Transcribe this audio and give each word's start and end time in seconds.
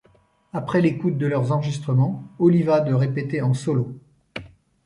Après 0.51 0.81
l'écoute 0.81 1.19
de 1.19 1.27
leurs 1.27 1.51
enregistrements, 1.51 2.23
Oliva 2.39 2.79
de 2.79 2.91
répéter 2.91 3.43
en 3.43 3.53
solo. 3.53 3.93